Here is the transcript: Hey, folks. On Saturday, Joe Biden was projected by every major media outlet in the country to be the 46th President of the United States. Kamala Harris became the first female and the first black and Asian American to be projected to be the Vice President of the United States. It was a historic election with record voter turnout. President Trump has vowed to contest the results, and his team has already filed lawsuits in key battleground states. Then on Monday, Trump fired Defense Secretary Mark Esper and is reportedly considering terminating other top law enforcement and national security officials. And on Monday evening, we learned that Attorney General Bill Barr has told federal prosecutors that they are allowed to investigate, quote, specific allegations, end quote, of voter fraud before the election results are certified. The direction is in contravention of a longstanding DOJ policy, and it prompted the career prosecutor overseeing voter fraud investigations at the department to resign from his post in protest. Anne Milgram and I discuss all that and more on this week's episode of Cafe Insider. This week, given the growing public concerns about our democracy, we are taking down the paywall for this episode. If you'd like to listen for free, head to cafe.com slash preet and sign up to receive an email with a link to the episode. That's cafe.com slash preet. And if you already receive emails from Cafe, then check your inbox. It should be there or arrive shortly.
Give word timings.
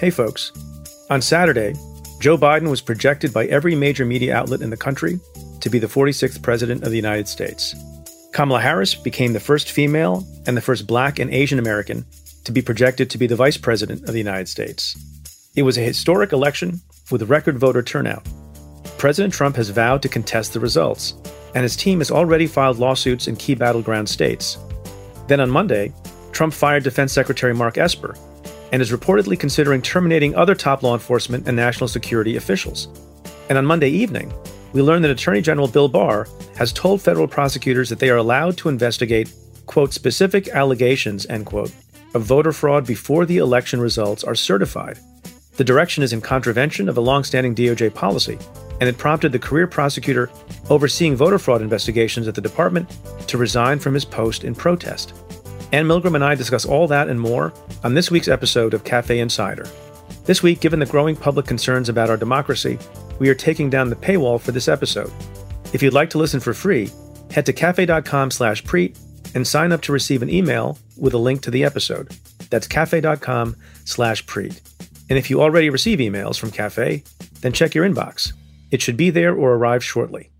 Hey, 0.00 0.08
folks. 0.08 0.50
On 1.10 1.20
Saturday, 1.20 1.74
Joe 2.20 2.38
Biden 2.38 2.70
was 2.70 2.80
projected 2.80 3.34
by 3.34 3.44
every 3.48 3.74
major 3.74 4.06
media 4.06 4.34
outlet 4.34 4.62
in 4.62 4.70
the 4.70 4.76
country 4.78 5.20
to 5.60 5.68
be 5.68 5.78
the 5.78 5.88
46th 5.88 6.42
President 6.42 6.84
of 6.84 6.88
the 6.88 6.96
United 6.96 7.28
States. 7.28 7.74
Kamala 8.32 8.62
Harris 8.62 8.94
became 8.94 9.34
the 9.34 9.40
first 9.40 9.70
female 9.70 10.26
and 10.46 10.56
the 10.56 10.62
first 10.62 10.86
black 10.86 11.18
and 11.18 11.30
Asian 11.30 11.58
American 11.58 12.06
to 12.44 12.50
be 12.50 12.62
projected 12.62 13.10
to 13.10 13.18
be 13.18 13.26
the 13.26 13.36
Vice 13.36 13.58
President 13.58 14.00
of 14.04 14.12
the 14.12 14.18
United 14.18 14.48
States. 14.48 14.96
It 15.54 15.64
was 15.64 15.76
a 15.76 15.82
historic 15.82 16.32
election 16.32 16.80
with 17.10 17.28
record 17.28 17.58
voter 17.58 17.82
turnout. 17.82 18.26
President 18.96 19.34
Trump 19.34 19.54
has 19.56 19.68
vowed 19.68 20.00
to 20.00 20.08
contest 20.08 20.54
the 20.54 20.60
results, 20.60 21.12
and 21.54 21.62
his 21.62 21.76
team 21.76 21.98
has 21.98 22.10
already 22.10 22.46
filed 22.46 22.78
lawsuits 22.78 23.28
in 23.28 23.36
key 23.36 23.54
battleground 23.54 24.08
states. 24.08 24.56
Then 25.28 25.40
on 25.40 25.50
Monday, 25.50 25.92
Trump 26.32 26.54
fired 26.54 26.84
Defense 26.84 27.12
Secretary 27.12 27.52
Mark 27.52 27.76
Esper 27.76 28.16
and 28.72 28.80
is 28.80 28.90
reportedly 28.90 29.38
considering 29.38 29.82
terminating 29.82 30.34
other 30.34 30.54
top 30.54 30.82
law 30.82 30.94
enforcement 30.94 31.46
and 31.46 31.56
national 31.56 31.88
security 31.88 32.36
officials. 32.36 32.88
And 33.48 33.58
on 33.58 33.66
Monday 33.66 33.90
evening, 33.90 34.32
we 34.72 34.82
learned 34.82 35.04
that 35.04 35.10
Attorney 35.10 35.40
General 35.40 35.68
Bill 35.68 35.88
Barr 35.88 36.28
has 36.56 36.72
told 36.72 37.02
federal 37.02 37.26
prosecutors 37.26 37.88
that 37.88 37.98
they 37.98 38.10
are 38.10 38.16
allowed 38.16 38.56
to 38.58 38.68
investigate, 38.68 39.32
quote, 39.66 39.92
specific 39.92 40.48
allegations, 40.48 41.26
end 41.26 41.46
quote, 41.46 41.72
of 42.14 42.22
voter 42.22 42.52
fraud 42.52 42.86
before 42.86 43.26
the 43.26 43.38
election 43.38 43.80
results 43.80 44.24
are 44.24 44.34
certified. 44.34 44.98
The 45.56 45.64
direction 45.64 46.02
is 46.02 46.12
in 46.12 46.20
contravention 46.20 46.88
of 46.88 46.96
a 46.96 47.00
longstanding 47.00 47.54
DOJ 47.54 47.94
policy, 47.94 48.38
and 48.80 48.88
it 48.88 48.96
prompted 48.96 49.32
the 49.32 49.38
career 49.38 49.66
prosecutor 49.66 50.30
overseeing 50.70 51.16
voter 51.16 51.38
fraud 51.38 51.60
investigations 51.60 52.26
at 52.28 52.34
the 52.34 52.40
department 52.40 52.88
to 53.26 53.36
resign 53.36 53.78
from 53.78 53.94
his 53.94 54.04
post 54.04 54.44
in 54.44 54.54
protest. 54.54 55.12
Anne 55.72 55.86
Milgram 55.86 56.14
and 56.16 56.24
I 56.24 56.34
discuss 56.34 56.64
all 56.64 56.88
that 56.88 57.08
and 57.08 57.20
more 57.20 57.52
on 57.84 57.94
this 57.94 58.10
week's 58.10 58.28
episode 58.28 58.74
of 58.74 58.84
Cafe 58.84 59.18
Insider. 59.18 59.66
This 60.24 60.42
week, 60.42 60.60
given 60.60 60.80
the 60.80 60.86
growing 60.86 61.14
public 61.16 61.46
concerns 61.46 61.88
about 61.88 62.10
our 62.10 62.16
democracy, 62.16 62.78
we 63.18 63.28
are 63.28 63.34
taking 63.34 63.70
down 63.70 63.88
the 63.88 63.96
paywall 63.96 64.40
for 64.40 64.52
this 64.52 64.68
episode. 64.68 65.12
If 65.72 65.82
you'd 65.82 65.94
like 65.94 66.10
to 66.10 66.18
listen 66.18 66.40
for 66.40 66.54
free, 66.54 66.90
head 67.30 67.46
to 67.46 67.52
cafe.com 67.52 68.30
slash 68.30 68.64
preet 68.64 68.98
and 69.34 69.46
sign 69.46 69.70
up 69.70 69.80
to 69.82 69.92
receive 69.92 70.22
an 70.22 70.30
email 70.30 70.76
with 70.96 71.14
a 71.14 71.18
link 71.18 71.42
to 71.42 71.50
the 71.50 71.64
episode. 71.64 72.10
That's 72.50 72.66
cafe.com 72.66 73.54
slash 73.84 74.24
preet. 74.26 74.60
And 75.08 75.18
if 75.18 75.30
you 75.30 75.40
already 75.40 75.70
receive 75.70 75.98
emails 75.98 76.38
from 76.38 76.50
Cafe, 76.50 77.02
then 77.40 77.52
check 77.52 77.74
your 77.74 77.88
inbox. 77.88 78.32
It 78.70 78.80
should 78.80 78.96
be 78.96 79.10
there 79.10 79.34
or 79.34 79.54
arrive 79.54 79.84
shortly. 79.84 80.30